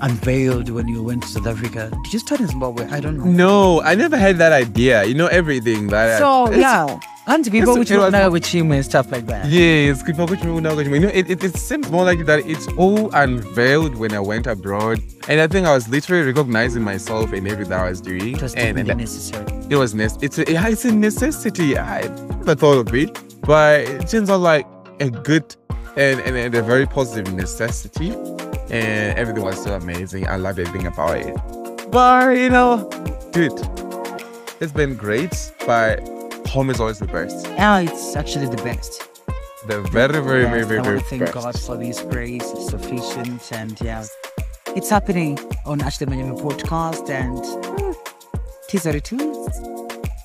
unveiled 0.02 0.70
when 0.70 0.88
you 0.88 1.04
went 1.04 1.22
to 1.24 1.28
South 1.28 1.48
Africa. 1.48 1.90
Did 2.04 2.14
you 2.14 2.20
start 2.20 2.42
in 2.42 2.48
Zimbabwe? 2.48 2.86
I 2.90 3.00
don't 3.00 3.18
know. 3.18 3.26
No, 3.26 3.82
I 3.82 3.96
never 3.96 4.18
had 4.18 4.38
that 4.38 4.52
idea. 4.52 5.04
You 5.04 5.14
know 5.14 5.28
everything 5.28 5.88
that. 5.88 6.20
So 6.20 6.48
it's- 6.48 6.60
yeah, 6.60 7.00
and 7.28 7.44
people 7.46 7.60
it's- 7.62 7.78
which 7.78 7.92
it 7.92 7.98
was- 7.98 8.12
know 8.12 8.30
with 8.30 8.46
him 8.46 8.72
and 8.72 8.84
stuff 8.84 9.12
like 9.12 9.26
that. 9.28 9.46
Yes, 9.48 10.02
keep 10.04 10.20
on 10.20 10.26
going, 10.28 10.40
you 10.44 10.62
know, 10.62 10.78
you 10.80 11.00
know, 11.00 11.08
it, 11.08 11.30
it, 11.30 11.44
it 11.44 11.56
seems 11.58 11.90
more 11.90 12.04
like 12.04 12.26
that 12.26 12.40
it's 12.48 12.68
all 12.78 13.10
unveiled 13.14 13.96
when 13.96 14.14
I 14.14 14.20
went 14.20 14.48
abroad. 14.48 15.00
And 15.28 15.40
I 15.40 15.48
think 15.48 15.68
I 15.68 15.74
was 15.74 15.88
literally 15.88 16.26
recognizing 16.26 16.82
myself 16.84 17.32
in 17.34 17.48
everything 17.48 17.74
I 17.74 17.90
was 17.90 18.02
doing. 18.02 18.36
It 18.36 18.42
was 18.42 18.56
and, 18.56 18.78
and 18.80 18.88
necessary. 18.98 19.46
it 19.70 19.76
was 19.76 19.94
nec- 19.94 20.22
it's 20.22 20.38
a, 20.40 20.44
it's 20.50 20.86
a 20.86 20.92
necessity. 20.92 21.78
I 21.78 22.02
never 22.40 22.56
thought 22.56 22.88
of 22.88 22.94
it, 22.96 23.18
but 23.42 23.82
it 23.82 24.08
turns 24.10 24.30
out 24.30 24.40
like 24.42 24.66
a 25.00 25.10
good 25.10 25.56
and, 25.96 26.20
and, 26.22 26.36
and 26.38 26.56
a 26.56 26.62
very 26.62 26.86
positive 26.86 27.34
necessity. 27.34 28.14
And 28.72 29.18
everything 29.20 29.44
was 29.44 29.62
so 29.64 29.74
amazing. 29.76 30.28
I 30.28 30.38
loved 30.38 30.60
everything 30.60 30.88
about 30.88 31.18
it. 31.18 31.36
But 31.92 32.38
you 32.38 32.50
know, 32.50 32.90
dude, 33.32 33.52
it's 34.62 34.72
been 34.72 34.96
great. 34.96 35.52
But 35.68 36.00
home 36.48 36.70
is 36.70 36.80
always 36.80 37.00
the 37.00 37.08
best. 37.08 37.46
Yeah, 37.48 37.80
it's 37.80 38.16
actually 38.16 38.48
the 38.48 38.62
best. 38.64 39.08
The 39.68 39.82
very, 39.92 40.14
very, 40.22 40.46
very, 40.46 40.60
Yes, 40.60 40.68
very, 40.68 40.80
I 40.80 40.84
very 40.84 40.96
want 40.96 41.00
to 41.00 41.10
thank 41.10 41.22
best. 41.22 41.34
God 41.34 41.60
for 41.60 41.78
His 41.80 42.02
grace, 42.02 42.44
is 42.44 42.68
sufficient, 42.70 43.52
and 43.52 43.80
yeah, 43.82 44.04
it's 44.68 44.90
happening 44.90 45.38
on 45.66 45.82
Ashley 45.82 46.08
Manyame 46.08 46.40
podcast, 46.42 47.10
and 47.10 47.38
tis 48.70 48.86
what 48.86 48.96
it 48.96 49.12
is. 49.12 49.62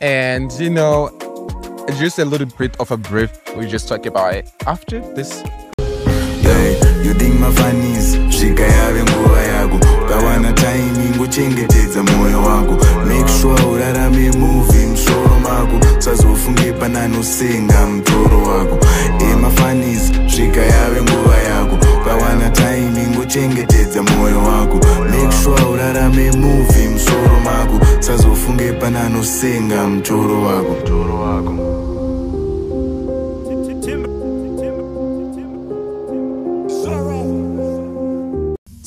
And 0.01 0.51
you 0.53 0.71
know, 0.71 1.11
just 1.99 2.19
a 2.19 2.25
little 2.25 2.49
bit 2.59 2.79
of 2.81 2.91
a 2.93 2.97
brief. 2.97 3.31
We 3.57 3.67
just 3.67 3.89
talk 3.89 4.07
about 4.07 4.35
it 4.35 4.51
after 4.67 5.01
this. 5.15 5.43
Hey, 6.47 6.79
you 7.03 7.13
think 7.15 7.35
mafanisi 7.41 8.06
svika 8.57 8.73
yave 8.73 9.03
nguva 9.03 9.43
yako 9.43 9.79
kawana 10.09 10.53
timing 10.53 11.17
ngochengetedza 11.17 12.03
moyo 12.03 12.43
wako. 12.43 12.73
Make 13.07 13.29
sure 13.41 13.63
urarame 13.73 14.31
movie 14.39 14.87
musoro 14.87 15.41
mako. 15.43 15.81
Usazofunge 15.99 16.73
pananosenga 16.73 17.87
mutoro 17.87 18.39
wako. 18.43 18.79
Emafanisi 19.33 20.13
svika 20.29 20.61
yave 20.61 21.03
nguva 21.03 21.37
yako 21.37 21.77
ukawana 22.01 22.51
taimi 22.51 23.07
ngochengetedza 23.17 24.03
moyo 24.03 24.39
wako. 24.39 24.81
Make 25.11 25.37
sure 25.43 25.63
urarame 25.65 26.33
movie 26.33 26.89
musoro 26.89 27.41
mako. 27.45 27.81
Usazofunge 28.01 28.73
pananosenga 28.73 29.87
mutoro 29.89 30.43
wako, 30.43 30.71
mutoro 30.81 31.15
wako. 31.21 31.53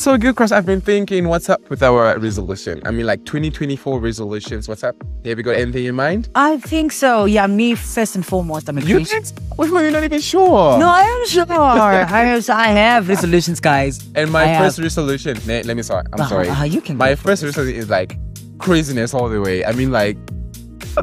So 0.10 0.18
good 0.18 0.36
cross. 0.36 0.52
I've 0.52 0.66
been 0.66 0.82
thinking, 0.82 1.28
what's 1.28 1.50
up 1.50 1.70
with 1.70 1.84
our 1.84 2.18
resolution? 2.18 2.82
I 2.84 2.90
mean, 2.90 3.06
like 3.06 3.26
2024 3.26 4.00
resolutions. 4.00 4.68
What's 4.68 4.84
up? 4.84 4.96
Have 5.24 5.38
you 5.38 5.44
got 5.44 5.52
anything 5.56 5.86
in 5.86 5.94
mind? 5.94 6.30
I 6.34 6.58
think 6.58 6.94
so. 6.94 7.26
Yeah, 7.26 7.46
me 7.46 7.76
first 7.76 8.16
and 8.16 8.26
foremost. 8.26 8.68
I'm 8.70 8.80
a 8.80 8.82
You 8.82 9.06
think? 9.06 9.28
Wait, 9.56 9.70
wait, 9.72 9.84
you're 9.84 9.92
not 9.92 10.04
even 10.04 10.20
sure. 10.20 10.80
No, 10.80 10.90
I 10.90 11.02
am 11.02 11.28
sure. 11.28 11.46
I 11.52 12.24
have, 12.24 12.50
I 12.50 12.68
have 12.70 13.08
resolutions, 13.08 13.60
guys. 13.60 14.04
And 14.16 14.32
my 14.32 14.56
I 14.56 14.58
first 14.58 14.78
have- 14.78 14.84
resolution. 14.86 15.38
Let, 15.46 15.68
let 15.68 15.78
me 15.78 15.84
start. 15.84 16.08
I'm 16.12 16.22
Uh, 16.22 16.28
sorry. 16.28 16.50
uh, 16.50 16.64
you 16.64 16.82
can 16.82 16.98
My 16.98 17.14
first 17.14 17.44
resolution 17.44 17.76
is 17.76 17.88
like 17.92 18.18
craziness 18.58 19.14
all 19.14 19.30
the 19.30 19.40
way. 19.40 19.64
I 19.64 19.74
mean, 19.74 19.92
like 19.92 20.18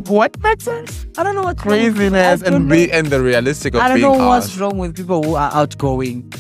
what 0.09 0.37
matters? 0.43 1.07
I 1.17 1.23
don't 1.23 1.37
know 1.37 1.43
what 1.45 1.59
Craziness 1.59 2.43
and 2.43 2.69
be 2.69 2.91
and 2.91 3.07
the 3.07 3.21
realistic 3.23 3.75
of 3.75 3.83
I 3.83 3.89
don't 3.89 4.01
know 4.01 4.27
what's 4.27 4.59
wrong 4.59 4.79
with 4.79 4.97
people 4.97 5.23
who 5.23 5.37
are 5.37 5.51
outgoing. 5.55 6.33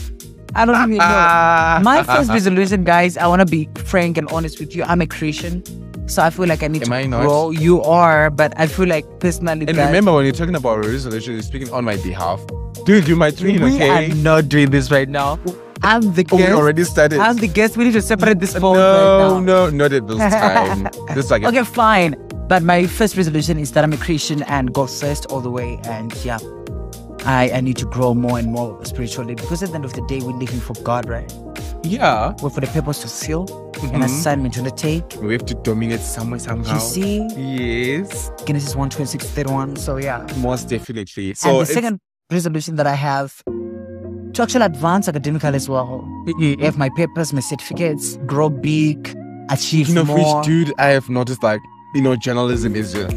I 0.57 0.65
don't 0.65 0.77
even 0.77 0.97
know. 0.99 1.05
My 1.91 2.03
first 2.03 2.31
resolution, 2.31 2.85
guys, 2.85 3.17
I 3.17 3.27
want 3.27 3.41
to 3.41 3.47
be 3.47 3.69
frank 3.85 4.17
and 4.19 4.29
honest 4.31 4.59
with 4.59 4.75
you. 4.75 4.83
I'm 4.85 5.01
a 5.01 5.07
Christian. 5.07 5.63
So 6.09 6.23
I 6.23 6.31
feel 6.31 6.47
like 6.47 6.63
I 6.63 6.69
need 6.69 6.83
Am 6.83 6.89
to 6.91 6.95
I 6.95 7.05
not? 7.07 7.23
grow. 7.23 7.51
You 7.51 7.83
are, 7.83 8.31
but 8.31 8.53
I 8.57 8.67
feel 8.69 8.87
like 8.87 9.05
personally 9.21 9.67
And 9.67 9.77
that 9.77 9.87
remember, 9.87 10.13
when 10.15 10.25
you're 10.25 10.33
talking 10.35 10.55
about 10.55 10.85
a 10.85 10.89
resolution, 10.89 11.35
you're 11.35 11.43
speaking 11.43 11.71
on 11.73 11.85
my 11.85 11.97
behalf. 11.97 12.41
Dude, 12.85 13.09
you 13.09 13.17
might 13.17 13.37
twin, 13.37 13.61
we 13.63 13.75
okay? 13.75 14.11
are 14.11 14.15
not 14.15 14.49
doing 14.49 14.71
this 14.71 14.91
right 14.91 15.09
now. 15.09 15.39
I'm 15.83 16.01
the 16.15 16.25
Oh, 16.33 16.37
we 16.37 16.43
guest. 16.45 16.53
already 16.55 16.85
started. 16.85 17.19
I'm 17.19 17.37
the 17.37 17.49
guest. 17.49 17.77
We 17.77 17.85
need 17.85 17.93
to 17.95 18.03
separate 18.03 18.39
this 18.41 18.55
phone 18.57 18.77
no, 18.81 18.93
right 18.93 19.29
now. 19.29 19.41
no, 19.41 19.71
not 19.71 19.93
at 19.93 20.07
this 20.07 20.19
time. 20.19 20.85
this 21.15 21.25
is 21.27 21.31
like 21.31 21.43
a- 21.43 21.49
Okay, 21.49 21.65
fine. 21.65 22.15
But 22.49 22.63
my 22.63 22.87
first 22.87 23.17
resolution 23.17 23.59
is 23.59 23.73
that 23.73 23.83
I'm 23.83 23.93
a 23.93 23.97
Christian 23.97 24.43
and 24.45 24.73
God 24.73 24.89
first 24.89 25.27
all 25.27 25.41
the 25.41 25.51
way. 25.51 25.81
And 25.85 26.15
yeah, 26.25 26.39
I, 27.27 27.51
I 27.55 27.61
need 27.61 27.77
to 27.79 27.87
grow 27.87 28.15
more 28.15 28.39
and 28.39 28.51
more 28.53 28.85
spiritually 28.85 29.35
because 29.35 29.63
at 29.63 29.71
the 29.71 29.75
end 29.75 29.85
of 29.85 29.93
the 29.95 30.03
day, 30.03 30.21
we're 30.21 30.33
living 30.37 30.61
for 30.61 30.75
God, 30.83 31.09
right? 31.09 31.33
yeah. 31.83 32.33
We're 32.43 32.51
for 32.51 32.61
the 32.61 32.67
purpose 32.69 33.01
to 33.03 33.09
fulfill 33.09 33.73
an 33.95 34.01
Mhm. 34.01 34.05
assignment 34.05 34.55
to 34.55 34.61
undertake. 34.61 35.05
We 35.23 35.33
have 35.35 35.45
to 35.47 35.55
dominate 35.55 36.01
somewhere 36.01 36.39
somehow. 36.41 36.75
You 36.75 36.81
see, 36.81 37.29
Yes, 37.37 38.31
Genesis 38.45 38.75
1 38.75 38.91
26 38.91 39.25
31. 39.27 39.77
So 39.77 39.97
yeah. 39.99 40.27
most 40.39 40.69
definitely. 40.69 41.35
So, 41.35 41.49
and 41.51 41.59
the 41.59 41.63
it's- 41.63 41.75
second 41.75 42.01
resolution 42.31 42.77
that 42.77 42.87
I 42.89 42.95
have 42.95 43.43
to 44.33 44.43
actually 44.43 44.65
advance 44.65 45.09
academically 45.09 45.55
as 45.55 45.69
well. 45.69 46.05
Have 46.61 46.77
my 46.77 46.91
papers, 46.97 47.33
my 47.33 47.41
certificates, 47.41 48.19
grow 48.27 48.49
big, 48.49 49.17
achieve 49.51 49.89
you 49.89 49.95
know, 49.95 50.05
more. 50.05 50.39
which 50.39 50.47
dude 50.47 50.73
I 50.79 50.87
have 50.89 51.09
noticed 51.09 51.43
like 51.43 51.61
you 51.95 52.03
know 52.03 52.17
journalism 52.17 52.75
is. 52.75 52.95
Uh, 52.97 53.11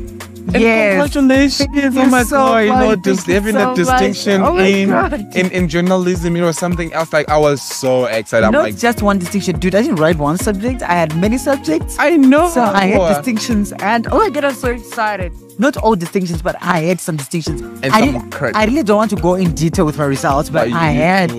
and 0.54 0.64
Yes. 0.64 1.14
congratulations! 1.14 1.98
Oh 1.98 2.06
my 2.08 2.24
so 2.24 2.36
god! 2.38 2.60
You 2.60 2.70
know, 2.70 2.96
just 2.96 3.26
Thank 3.26 3.36
having 3.36 3.54
so 3.54 3.60
that 3.60 3.76
distinction 3.76 4.42
Oh 4.42 4.58
in, 4.58 4.90
in 5.36 5.52
in 5.52 5.70
journalism, 5.70 6.36
you 6.36 6.42
know, 6.42 6.52
something 6.52 6.92
else. 6.94 7.12
Like 7.14 7.30
I 7.30 7.38
was 7.38 7.62
so 7.62 8.06
excited. 8.06 8.46
I'm 8.46 8.52
Not 8.54 8.64
like, 8.64 8.78
just 8.78 9.02
one 9.02 9.20
distinction, 9.20 9.60
dude. 9.60 9.76
I 9.76 9.82
didn't 9.82 9.98
write 9.98 10.18
one 10.18 10.38
subject. 10.38 10.82
I 10.82 10.94
had 10.94 11.16
many 11.18 11.38
subjects. 11.38 11.98
I 12.00 12.18
know. 12.18 12.50
So 12.50 12.62
I 12.62 12.86
had 12.88 13.16
distinctions, 13.16 13.74
and 13.80 14.08
oh 14.12 14.18
my 14.20 14.30
god, 14.30 14.46
I'm 14.46 14.54
so 14.56 14.70
excited. 14.70 15.32
Not 15.60 15.76
all 15.76 15.96
distinctions, 15.96 16.42
but 16.42 16.56
I 16.62 16.80
had 16.82 17.02
some 17.02 17.18
distinctions. 17.18 17.62
And 17.62 17.86
I, 17.94 18.00
some 18.00 18.14
didn't- 18.14 18.32
credit. 18.32 18.56
I 18.58 18.66
really 18.66 18.84
don't 18.84 18.96
want 18.98 19.10
to 19.12 19.18
go 19.18 19.36
in 19.36 19.54
detail 19.56 19.86
with 19.86 19.98
my 19.98 20.06
results, 20.06 20.50
but 20.50 20.70
But 20.70 20.74
I 20.78 20.92
had 20.92 21.32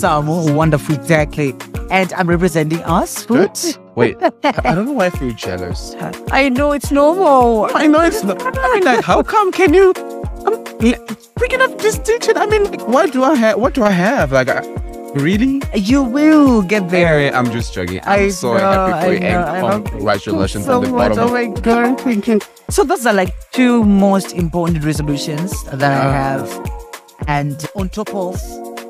some 0.00 0.26
wonderful, 0.54 0.94
exactly. 0.94 1.54
And 1.90 2.12
I'm 2.12 2.28
representing 2.28 2.82
us. 2.82 3.24
Good. 3.24 3.56
Wait, 3.96 4.16
I 4.20 4.30
I 4.64 4.74
don't 4.74 4.86
know 4.86 4.92
why 4.92 5.06
I 5.06 5.10
feel 5.10 5.32
jealous. 5.32 5.94
I 6.32 6.48
know 6.48 6.72
it's 6.72 6.90
normal. 6.90 7.68
I 7.74 7.86
know 7.86 8.00
it's 8.00 8.22
not. 8.24 8.42
I 8.42 8.74
mean, 8.74 8.84
like, 8.84 9.04
how 9.04 9.22
come 9.22 9.52
can 9.52 9.72
you? 9.74 9.92
I'm, 10.46 10.64
speaking 11.18 11.60
of 11.62 11.76
distinction, 11.78 12.36
I 12.36 12.46
mean, 12.46 12.64
like, 12.70 12.86
what 12.88 13.12
do 13.12 13.22
I 13.24 13.34
have? 13.34 13.58
What 13.58 13.74
do 13.74 13.82
I 13.84 13.90
have? 13.90 14.32
Like, 14.32 14.48
I, 14.48 14.60
really? 15.14 15.62
You 15.74 16.02
will 16.02 16.62
get 16.62 16.88
there. 16.90 17.14
Anyway, 17.18 17.36
I'm 17.36 17.50
just 17.52 17.72
joking. 17.72 18.00
I'm 18.04 18.20
I 18.24 18.28
so 18.28 18.54
know, 18.54 18.58
happy 18.58 19.06
for 19.06 19.12
you 19.14 19.20
know, 19.20 19.38
I 19.42 19.74
and 19.76 19.86
congratulations 19.86 20.64
so 20.66 20.80
from 20.82 20.90
the 20.90 20.96
much. 20.96 21.10
bottom. 21.14 21.28
Oh 21.30 21.32
my 21.32 21.46
god, 21.60 22.00
thank 22.00 22.26
you. 22.26 22.40
So 22.70 22.82
those 22.82 23.06
are 23.06 23.14
like 23.14 23.32
two 23.52 23.84
most 23.84 24.32
important 24.32 24.84
resolutions 24.84 25.62
that 25.64 25.82
I 25.82 26.06
Uh. 26.08 26.12
have. 26.12 26.70
And 27.28 27.64
on 27.76 27.88
top 27.88 28.12
of 28.14 28.34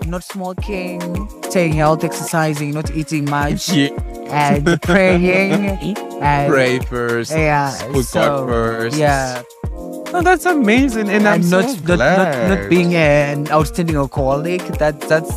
not 0.08 0.24
smoking, 0.24 1.00
staying 1.44 1.72
healthy, 1.74 2.06
exercising, 2.06 2.70
not 2.72 2.90
eating 2.94 3.24
much, 3.28 3.68
Yeah. 3.70 3.88
and 4.28 4.80
praying. 4.82 5.96
and 6.22 6.50
Pray 6.52 6.78
first. 6.80 7.30
Yeah. 7.32 7.76
Put 7.92 8.04
so, 8.04 8.20
God 8.20 8.48
first. 8.48 8.96
Yeah. 8.96 9.42
Oh, 10.16 10.22
that's 10.22 10.46
amazing, 10.46 11.08
and 11.10 11.26
I'm 11.26 11.34
And 11.40 11.44
so 11.44 11.60
not, 11.60 11.88
not, 11.88 11.98
not 11.98 12.48
not 12.60 12.70
being 12.70 12.94
an 12.94 13.48
outstanding 13.50 13.96
alcoholic. 13.96 14.62
That 14.78 15.00
that's 15.02 15.32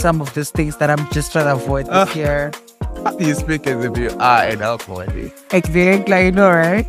some 0.00 0.20
of 0.20 0.34
those 0.34 0.50
things 0.50 0.76
that 0.78 0.90
I'm 0.90 1.08
just 1.12 1.30
trying 1.32 1.44
to 1.46 1.52
avoid 1.54 1.88
Uh. 1.88 2.04
this 2.06 2.16
year. 2.16 2.52
You 3.20 3.34
speak 3.34 3.68
as 3.68 3.84
if 3.84 3.96
you 3.96 4.10
are 4.18 4.42
an 4.44 4.62
alcoholic. 4.62 5.32
Exactly, 5.52 6.12
I 6.14 6.30
know, 6.30 6.50
right? 6.50 6.84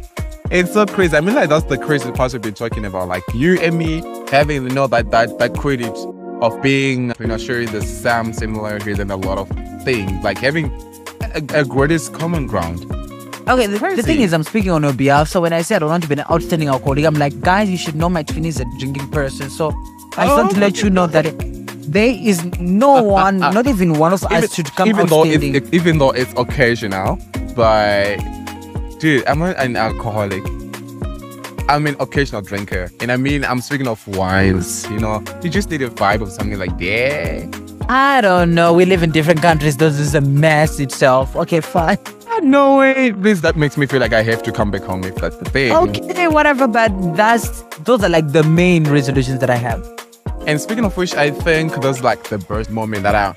It's 0.49 0.73
so 0.73 0.85
crazy. 0.87 1.15
I 1.15 1.21
mean, 1.21 1.35
like 1.35 1.49
that's 1.49 1.65
the 1.65 1.77
crazy 1.77 2.11
part 2.11 2.33
we've 2.33 2.41
been 2.41 2.55
talking 2.55 2.85
about. 2.85 3.07
Like 3.07 3.21
you 3.35 3.59
and 3.59 3.77
me 3.77 4.01
having, 4.31 4.63
you 4.63 4.69
know, 4.69 4.87
that 4.87 5.11
that 5.11 5.37
that 5.37 5.53
credit 5.55 5.93
of 6.41 6.61
being, 6.61 7.13
you 7.19 7.27
know, 7.27 7.37
sharing 7.37 7.71
the 7.71 7.81
same 7.81 8.33
similarities 8.33 8.99
in 8.99 9.09
a 9.11 9.15
lot 9.15 9.37
of 9.37 9.49
things. 9.83 10.23
Like 10.23 10.37
having 10.37 10.71
a, 11.21 11.61
a 11.61 11.65
greatest 11.65 12.13
common 12.13 12.47
ground. 12.47 12.85
Okay, 13.47 13.65
the, 13.65 13.79
the 13.95 14.03
thing 14.03 14.19
is, 14.21 14.33
I'm 14.33 14.43
speaking 14.43 14.71
on 14.71 14.83
your 14.83 14.93
behalf. 14.93 15.29
So 15.29 15.41
when 15.41 15.53
I 15.53 15.61
say 15.61 15.75
I 15.75 15.77
oh, 15.77 15.79
don't 15.81 15.89
want 15.89 16.03
to 16.03 16.09
be 16.09 16.15
an 16.15 16.25
outstanding 16.29 16.67
alcoholic, 16.67 17.05
I'm 17.05 17.15
like, 17.15 17.39
guys, 17.39 17.69
you 17.69 17.77
should 17.77 17.95
know 17.95 18.09
my 18.09 18.23
twin 18.23 18.45
is 18.45 18.59
a 18.59 18.65
drinking 18.77 19.09
person. 19.09 19.49
So 19.49 19.69
I 20.17 20.25
just 20.25 20.37
want 20.37 20.51
to 20.51 20.57
oh, 20.57 20.59
let 20.59 20.81
you 20.81 20.89
know 20.89 21.07
that 21.07 21.33
there 21.87 22.09
is 22.09 22.43
no 22.59 23.01
one, 23.21 23.39
not 23.39 23.65
even 23.67 23.93
one 23.93 24.11
of 24.11 24.23
us, 24.25 24.53
should 24.53 24.71
come 24.75 24.89
even 24.89 25.07
though 25.07 25.23
it's, 25.25 25.73
even 25.73 25.97
though 25.97 26.11
it's 26.11 26.33
occasional, 26.35 27.17
but 27.55 28.17
dude, 28.99 29.25
I'm 29.27 29.39
not 29.39 29.55
an 29.57 29.75
alcoholic. 29.77 30.43
I'm 31.69 31.85
an 31.85 31.97
occasional 31.99 32.41
drinker, 32.41 32.89
and 33.01 33.11
I 33.11 33.17
mean, 33.17 33.43
I'm 33.43 33.59
speaking 33.59 33.87
of 33.87 34.07
wines. 34.07 34.89
You 34.89 34.99
know, 34.99 35.21
you 35.41 35.49
just 35.49 35.69
need 35.69 35.81
a 35.81 35.89
vibe 35.89 36.21
of 36.21 36.31
something 36.31 36.57
like 36.57 36.77
that. 36.77 37.85
I 37.89 38.21
don't 38.21 38.55
know. 38.55 38.73
We 38.73 38.85
live 38.85 39.03
in 39.03 39.11
different 39.11 39.41
countries. 39.41 39.75
This 39.75 39.99
is 39.99 40.15
a 40.15 40.21
mess 40.21 40.79
itself. 40.79 41.35
Okay, 41.35 41.59
fine. 41.59 41.97
No 42.41 42.77
way, 42.77 43.09
this 43.11 43.41
that 43.41 43.57
makes 43.57 43.77
me 43.77 43.85
feel 43.85 43.99
like 43.99 44.13
I 44.13 44.21
have 44.23 44.43
to 44.43 44.51
come 44.51 44.71
back 44.71 44.83
home 44.83 45.03
if 45.03 45.15
that's 45.15 45.35
the 45.37 45.45
thing. 45.45 45.73
Okay, 45.73 46.27
whatever. 46.29 46.67
But 46.67 46.89
that's 47.15 47.63
those 47.79 48.01
are 48.01 48.09
like 48.09 48.31
the 48.31 48.43
main 48.43 48.85
resolutions 48.85 49.39
that 49.39 49.49
I 49.49 49.55
have. 49.57 49.85
And 50.45 50.61
speaking 50.61 50.85
of 50.85 50.95
which, 50.95 51.15
I 51.15 51.31
think 51.31 51.75
that's 51.81 52.01
like 52.01 52.23
the 52.29 52.37
birth 52.37 52.69
moment 52.69 53.03
that 53.03 53.15
I 53.15 53.33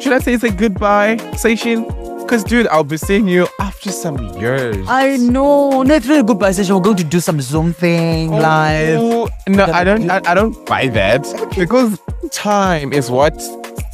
should 0.00 0.12
I 0.12 0.18
say 0.18 0.34
it's 0.34 0.44
a 0.44 0.50
goodbye 0.50 1.16
session. 1.36 1.84
Cause 2.28 2.42
dude, 2.42 2.66
I'll 2.68 2.84
be 2.84 2.96
seeing 2.96 3.28
you 3.28 3.46
after 3.60 3.90
some 3.90 4.18
years. 4.38 4.86
I 4.88 5.16
know. 5.16 5.82
No, 5.82 5.94
it's 5.94 6.06
really 6.06 6.22
good 6.22 6.54
session. 6.54 6.74
We're 6.74 6.80
going 6.80 6.96
to 6.96 7.04
do 7.04 7.20
some 7.20 7.40
Zoom 7.40 7.72
thing 7.72 8.32
oh, 8.32 8.38
live. 8.38 8.98
Oh, 8.98 9.28
No, 9.46 9.64
I 9.66 9.84
don't. 9.84 10.10
I, 10.10 10.20
I 10.24 10.34
don't 10.34 10.64
buy 10.66 10.88
that 10.88 11.22
because 11.56 12.00
time 12.32 12.92
is 12.92 13.10
what. 13.10 13.34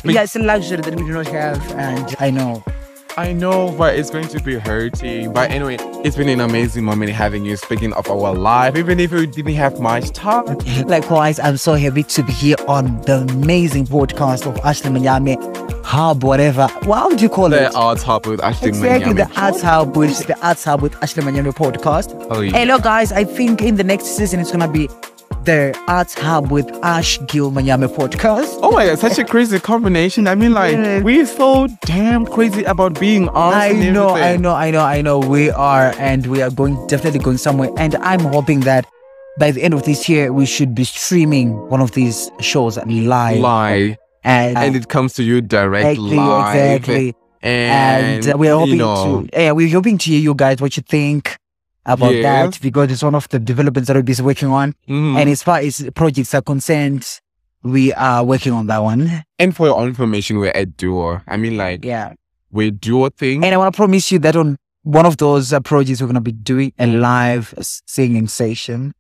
Yeah, 0.04 0.22
it's 0.22 0.37
a 0.37 0.38
luxury 0.38 0.80
that 0.80 0.94
we 0.94 1.02
do 1.02 1.12
not 1.12 1.26
have, 1.26 1.60
and 1.72 2.16
I 2.20 2.30
know. 2.30 2.62
I 3.17 3.33
know, 3.33 3.75
but 3.76 3.97
it's 3.97 4.09
going 4.09 4.29
to 4.29 4.40
be 4.40 4.55
hurting. 4.59 5.33
But 5.33 5.50
anyway, 5.50 5.76
it's 6.05 6.17
been 6.17 6.29
an 6.29 6.40
amazing 6.40 6.85
moment 6.85 7.11
having 7.11 7.45
you 7.45 7.57
speaking 7.57 7.93
of 7.95 8.09
our 8.09 8.33
life, 8.35 8.76
even 8.76 8.99
if 9.00 9.11
we 9.12 9.26
didn't 9.26 9.55
have 9.55 9.79
much 9.81 10.11
time. 10.12 10.47
Likewise, 10.87 11.38
I'm 11.38 11.57
so 11.57 11.75
happy 11.75 12.02
to 12.05 12.23
be 12.23 12.33
here 12.33 12.57
on 12.67 13.00
the 13.02 13.19
amazing 13.31 13.87
podcast 13.87 14.47
of 14.47 14.57
Ashley 14.64 14.90
Manyame 14.90 15.37
Hub, 15.85 16.23
whatever. 16.23 16.69
What 16.85 17.11
would 17.11 17.21
you 17.21 17.29
call 17.29 17.49
The 17.50 17.67
it? 17.67 17.75
arts 17.75 18.02
hub 18.05 18.26
with 18.26 18.40
Ashley 18.43 18.69
Exactly, 18.69 19.12
the 19.12 19.23
Manyame. 19.25 19.43
Arts 19.43 19.61
Hub 19.61 19.97
with 19.97 20.26
the 20.26 20.47
Arts 20.47 20.64
Hub 20.64 20.81
with 20.81 20.95
Ashley 21.02 21.23
Manyame 21.25 21.52
podcast. 21.52 22.14
Oh, 22.31 22.40
yeah. 22.40 22.52
Hello, 22.52 22.79
guys. 22.79 23.11
I 23.12 23.25
think 23.25 23.61
in 23.61 23.75
the 23.75 23.85
next 23.85 24.07
season 24.17 24.38
it's 24.40 24.52
gonna 24.52 24.71
be 24.71 24.88
the 25.44 25.78
Arts 25.88 26.14
Hub 26.14 26.50
with 26.50 26.68
Ash 26.82 27.18
Gil 27.26 27.50
Manyame 27.50 27.88
podcast. 27.88 28.59
Oh 28.62 28.73
my 28.73 28.87
god, 28.87 28.99
such 28.99 29.18
a 29.18 29.25
crazy 29.25 29.59
combination. 29.59 30.26
I 30.28 30.35
mean, 30.35 30.52
like, 30.52 30.73
Yeah. 30.76 31.00
we're 31.02 31.26
so 31.26 31.66
damn 31.87 32.26
crazy 32.26 32.62
about 32.64 32.99
being 33.00 33.28
arts. 33.30 33.56
I 33.56 33.73
know, 33.73 34.11
I 34.11 34.37
know, 34.37 34.52
I 34.54 34.70
know, 34.70 34.80
I 34.85 35.00
know. 35.00 35.18
We 35.18 35.50
are, 35.50 35.94
and 35.99 36.26
we 36.26 36.42
are 36.42 36.50
going 36.50 36.87
definitely 36.88 37.20
going 37.20 37.38
somewhere. 37.38 37.70
And 37.78 37.97
I'm 37.97 38.20
hoping 38.20 38.61
that 38.61 38.87
by 39.38 39.50
the 39.50 39.62
end 39.62 39.73
of 39.75 39.85
this 39.85 40.09
year, 40.09 40.32
we 40.32 40.44
should 40.44 40.75
be 40.75 40.85
streaming 40.85 41.52
one 41.70 41.80
of 41.80 41.92
these 41.92 42.30
shows 42.40 42.76
live. 42.76 43.38
Lie. 43.40 43.97
And, 44.23 44.59
And 44.59 44.76
it 44.76 44.88
comes 44.88 45.14
to 45.14 45.23
you 45.23 45.40
direct 45.40 45.87
exactly, 45.88 46.16
live. 46.16 46.54
exactly. 46.76 47.14
And, 47.42 48.26
and 48.26 48.38
we're 48.38 48.52
hoping 48.52 48.73
you 48.75 48.76
know, 48.76 49.23
to 49.23 49.28
yeah, 49.40 49.52
we're 49.52 49.70
hoping 49.73 49.97
to 49.97 50.11
hear 50.11 50.20
you 50.20 50.35
guys 50.35 50.61
what 50.61 50.76
you 50.76 50.82
think 50.87 51.38
about 51.87 52.14
Yeah. 52.14 52.46
that 52.46 52.60
because 52.60 52.90
it's 52.92 53.02
one 53.02 53.14
of 53.14 53.28
the 53.28 53.38
developments 53.38 53.88
that 53.88 53.96
we're 53.96 54.02
busy 54.02 54.22
working 54.22 54.49
on. 54.50 54.75
mhm. 54.88 55.16
And 55.18 55.30
as 55.30 55.42
far 55.42 55.58
as 55.58 55.88
projects 55.94 56.34
are 56.34 56.42
concerned, 56.42 57.06
we 57.62 57.92
are 57.94 58.25
working 58.25 58.52
on 58.52 58.66
that 58.68 58.82
one. 58.82 59.25
And 59.38 59.54
for 59.56 59.66
your 59.66 59.76
own 59.78 59.88
information, 59.88 60.38
we're 60.38 60.52
a 60.54 60.66
duo. 60.66 61.20
I 61.26 61.37
mean, 61.37 61.56
like, 61.56 61.84
Yeah. 61.84 62.14
we 62.50 62.70
do 62.70 63.04
a 63.04 63.10
thing. 63.10 63.44
And 63.44 63.54
I 63.54 63.56
want 63.58 63.72
to 63.75 63.76
promise 63.76 64.10
you 64.12 64.18
that 64.20 64.37
on 64.37 64.56
one 64.82 65.04
of 65.06 65.16
those 65.18 65.52
uh, 65.52 65.60
projects, 65.60 66.00
we're 66.00 66.06
going 66.06 66.14
to 66.14 66.20
be 66.20 66.32
doing 66.32 66.72
a 66.78 66.87
live 66.87 67.54
singing 67.87 68.28
session. 68.28 68.92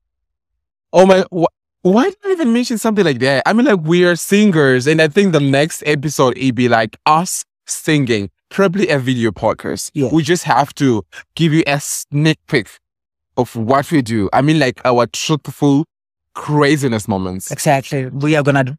oh 0.92 1.06
my, 1.06 1.24
wh- 1.32 1.46
why 1.82 2.04
did 2.04 2.16
I 2.26 2.32
even 2.32 2.52
mention 2.52 2.76
something 2.76 3.04
like 3.04 3.20
that? 3.20 3.44
I 3.46 3.52
mean, 3.52 3.64
like, 3.64 3.80
we 3.82 4.04
are 4.04 4.16
singers. 4.16 4.86
And 4.88 5.00
I 5.00 5.06
think 5.08 5.32
the 5.32 5.40
next 5.40 5.82
episode, 5.86 6.36
it'd 6.36 6.54
be 6.56 6.68
like 6.68 6.96
us 7.06 7.44
singing, 7.66 8.28
probably 8.50 8.88
a 8.88 8.98
video 8.98 9.30
podcast. 9.30 9.90
Yeah. 9.94 10.10
We 10.12 10.22
just 10.22 10.44
have 10.44 10.74
to 10.76 11.04
give 11.34 11.52
you 11.52 11.62
a 11.66 11.80
sneak 11.80 12.38
peek 12.48 12.68
of 13.36 13.56
what 13.56 13.90
we 13.90 14.02
do. 14.02 14.28
I 14.32 14.42
mean, 14.42 14.58
like, 14.58 14.80
our 14.84 15.06
truthful 15.06 15.84
craziness 16.34 17.08
moments. 17.08 17.50
Exactly. 17.50 18.06
We 18.06 18.36
are 18.36 18.42
going 18.42 18.66
to 18.66 18.78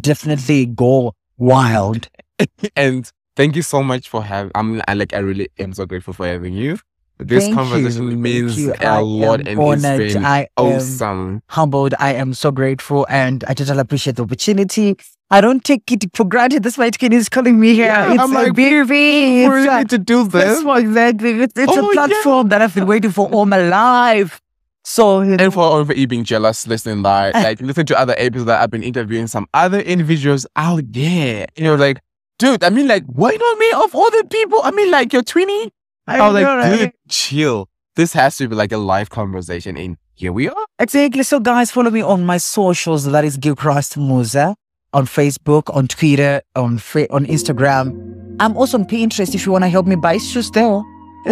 definitely 0.00 0.66
go 0.66 1.12
wild. 1.36 2.08
and 2.76 3.10
thank 3.36 3.56
you 3.56 3.62
so 3.62 3.82
much 3.82 4.08
for 4.08 4.22
having 4.22 4.52
I'm 4.54 4.82
I 4.86 4.94
like 4.94 5.14
I 5.14 5.18
really 5.18 5.48
am 5.58 5.72
so 5.72 5.86
grateful 5.86 6.14
for 6.14 6.26
having 6.26 6.54
you. 6.54 6.78
This 7.20 7.44
Thank 7.44 7.54
conversation 7.56 8.10
you. 8.10 8.16
means 8.16 8.58
you. 8.58 8.72
I 8.80 8.98
a 8.98 9.02
lot 9.02 9.46
and 9.46 9.58
honored. 9.60 10.00
it's 10.00 10.14
been 10.14 10.24
I 10.24 10.40
am 10.56 10.66
awesome. 10.76 11.42
humbled. 11.48 11.94
I 11.98 12.14
am 12.14 12.32
so 12.34 12.50
grateful 12.50 13.06
and 13.10 13.44
I 13.46 13.54
totally 13.54 13.78
appreciate 13.80 14.16
the 14.16 14.22
opportunity. 14.22 14.96
I 15.30 15.40
don't 15.40 15.62
take 15.62 15.90
it 15.92 16.04
for 16.14 16.24
granted. 16.24 16.62
That's 16.62 16.76
why 16.78 16.90
Kenny 16.90 17.16
is 17.16 17.28
calling 17.28 17.60
me 17.60 17.74
here. 17.74 17.86
Yeah, 17.86 18.12
it's 18.14 18.22
I'm 18.22 18.30
a 18.32 18.34
like, 18.34 18.54
baby. 18.54 18.82
We 18.82 19.44
It's 19.44 19.52
really 19.52 19.68
a- 19.68 19.78
need 19.78 19.90
to 19.90 19.98
do 19.98 20.26
this. 20.26 20.60
exactly. 20.64 21.40
It's, 21.42 21.52
it's 21.56 21.70
Oh, 21.72 21.78
a 21.90 21.94
yeah. 21.94 22.06
platform 22.06 22.48
that 22.48 22.62
I've 22.62 22.74
been 22.74 22.86
waiting 22.86 23.10
for 23.12 23.28
all 23.28 23.46
my 23.46 23.58
life. 23.68 24.40
So 24.82 25.20
you 25.20 25.36
know, 25.36 25.44
And 25.44 25.52
for 25.52 25.60
all 25.62 25.78
of 25.80 25.94
you 25.96 26.06
being 26.06 26.24
jealous, 26.24 26.66
listening 26.66 27.02
like 27.02 27.34
like 27.46 27.60
listen 27.60 27.84
to 27.86 27.98
other 27.98 28.14
episodes 28.16 28.46
that 28.46 28.62
I've 28.62 28.70
been 28.70 28.82
interviewing 28.82 29.26
some 29.26 29.46
other 29.52 29.78
individuals 29.80 30.46
out 30.56 30.82
there. 30.90 31.46
You 31.54 31.64
know, 31.64 31.74
like, 31.74 32.00
dude, 32.38 32.64
I 32.64 32.70
mean 32.70 32.88
like, 32.88 33.04
why 33.06 33.30
not 33.36 33.58
me 33.58 33.70
of 33.72 33.94
all 33.94 34.10
the 34.10 34.24
people? 34.30 34.60
I 34.64 34.70
mean 34.70 34.90
like 34.90 35.12
you're 35.12 35.22
20. 35.22 35.70
I 36.06 36.18
oh, 36.18 36.26
was 36.26 36.34
like, 36.34 36.42
know, 36.44 36.56
right? 36.56 36.94
chill. 37.08 37.68
This 37.96 38.12
has 38.12 38.36
to 38.38 38.48
be 38.48 38.54
like 38.54 38.72
a 38.72 38.78
live 38.78 39.10
conversation 39.10 39.76
and 39.76 39.96
here 40.14 40.32
we 40.32 40.48
are. 40.48 40.66
Exactly. 40.78 41.22
So, 41.22 41.40
guys, 41.40 41.70
follow 41.70 41.90
me 41.90 42.02
on 42.02 42.24
my 42.24 42.36
socials. 42.36 43.04
That 43.04 43.24
is 43.24 43.36
Gilchrist 43.36 43.96
Muza 43.96 44.54
on 44.92 45.06
Facebook, 45.06 45.74
on 45.74 45.88
Twitter, 45.88 46.42
on 46.54 46.78
Fa- 46.78 47.12
on 47.12 47.26
Instagram. 47.26 48.36
I'm 48.40 48.56
also 48.56 48.78
on 48.78 48.84
Pinterest 48.84 49.34
if 49.34 49.46
you 49.46 49.52
want 49.52 49.64
to 49.64 49.68
help 49.68 49.86
me 49.86 49.96
buy 49.96 50.18
shoes 50.18 50.50
there. 50.50 50.82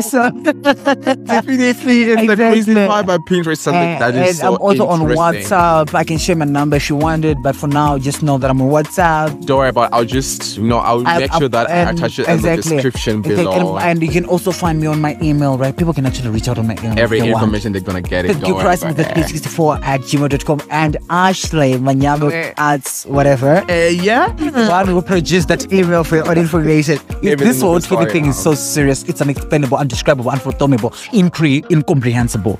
So, 0.00 0.30
Definitely, 0.30 1.70
it's 1.70 1.82
the 1.82 2.36
crazy 2.36 2.58
Exactly. 2.72 2.86
part 2.86 3.04
about 3.04 3.20
Pinterest. 3.26 3.56
Something 3.58 3.82
and, 3.82 4.02
that 4.02 4.14
is 4.28 4.38
so 4.38 4.54
I'm 4.54 4.60
also 4.60 4.86
on 4.86 5.00
interesting. 5.00 5.48
WhatsApp. 5.50 5.94
I 5.94 6.04
can 6.04 6.18
share 6.18 6.36
my 6.36 6.44
number 6.44 6.76
if 6.76 6.90
you 6.90 6.96
want 6.96 7.24
it, 7.24 7.38
but 7.42 7.56
for 7.56 7.68
now, 7.68 7.96
just 7.98 8.22
know 8.22 8.36
that 8.38 8.50
I'm 8.50 8.60
on 8.60 8.68
WhatsApp. 8.70 9.46
Don't 9.46 9.58
worry 9.58 9.70
about. 9.70 9.90
It. 9.90 9.94
I'll 9.94 10.04
just 10.04 10.58
you 10.58 10.64
know 10.64 10.78
I'll 10.78 11.06
I- 11.06 11.20
make 11.20 11.32
I- 11.32 11.38
sure 11.38 11.48
that 11.48 11.70
I 11.70 11.90
attach 11.90 12.18
it 12.18 12.28
in 12.28 12.34
exactly. 12.34 12.62
the 12.76 12.82
description 12.82 13.20
Okay, 13.20 13.36
below. 13.36 13.78
can- 13.78 13.88
and 13.88 14.02
you 14.02 14.10
can 14.10 14.26
also 14.26 14.52
find 14.52 14.78
me 14.78 14.86
on 14.86 15.00
my 15.00 15.16
email, 15.22 15.56
right? 15.56 15.74
People 15.74 15.94
can 15.94 16.04
actually 16.04 16.28
reach 16.30 16.48
out 16.48 16.58
on 16.58 16.66
my 16.66 16.76
email. 16.80 16.98
Every 16.98 17.18
if 17.18 17.24
they 17.24 17.32
want. 17.32 17.42
information 17.44 17.72
they're 17.72 17.80
gonna 17.80 18.02
get 18.02 18.26
it. 18.26 18.34
Don't 18.34 18.46
you, 18.46 18.54
worry 18.54 18.64
Christ, 18.64 18.82
about 18.82 18.88
with 18.96 18.96
the 18.98 19.02
that. 19.04 19.14
364 19.14 19.78
at 19.82 20.00
gmail.com 20.02 20.60
and 20.70 20.96
Ashley 21.08 21.74
Manyame 21.74 22.22
Okay. 22.24 22.52
at 22.58 22.86
whatever. 23.06 23.64
Uh, 23.70 23.88
yeah. 23.88 24.28
One 24.68 24.94
will 24.94 25.02
produce 25.02 25.46
that 25.46 25.72
email 25.72 26.04
for 26.04 26.16
your 26.16 26.28
own 26.30 26.36
information. 26.36 26.98
This 27.22 27.62
whole 27.62 27.76
is 27.76 27.86
Twitter 27.86 28.02
sorry 28.02 28.12
thing 28.12 28.26
is 28.26 28.38
so 28.38 28.54
serious. 28.54 29.02
It's 29.04 29.20
unexplainable, 29.22 29.77
undescribable, 29.78 30.30
unfathomable, 30.30 30.90
incre- 31.12 31.68
incomprehensible. 31.70 32.58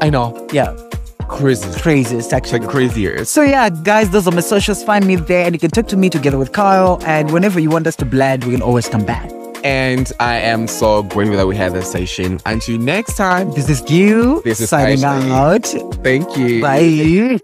I 0.00 0.10
know. 0.10 0.46
Yeah, 0.52 0.74
Crazy. 1.28 1.80
crazy. 1.80 2.16
It's 2.16 2.32
actually. 2.32 2.60
like 2.60 2.68
crazier. 2.68 3.24
So 3.24 3.42
yeah, 3.42 3.70
guys, 3.70 4.10
those 4.10 4.26
are 4.28 4.32
my 4.32 4.40
socials. 4.40 4.82
Find 4.84 5.06
me 5.06 5.16
there, 5.16 5.44
and 5.46 5.54
you 5.54 5.58
can 5.60 5.70
talk 5.70 5.86
to 5.88 5.96
me 5.96 6.10
together 6.10 6.38
with 6.38 6.52
Kyle. 6.52 6.98
And 7.06 7.30
whenever 7.30 7.58
you 7.60 7.70
want 7.70 7.86
us 7.86 7.96
to 7.96 8.04
blend, 8.04 8.44
we 8.44 8.52
can 8.52 8.62
always 8.62 8.88
come 8.88 9.04
back. 9.04 9.30
And 9.64 10.10
I 10.18 10.38
am 10.38 10.66
so 10.66 11.04
grateful 11.04 11.36
that 11.36 11.46
we 11.46 11.54
had 11.56 11.72
this 11.72 11.90
session. 11.90 12.40
Until 12.46 12.78
next 12.78 13.16
time, 13.16 13.52
This 13.52 13.68
is 13.70 13.88
you 13.88 14.42
This 14.44 14.60
is 14.60 14.68
signing 14.70 15.04
Ashley. 15.04 15.30
out. 15.30 15.94
thank 16.02 16.36
you. 16.36 16.60
Bye. 16.60 17.38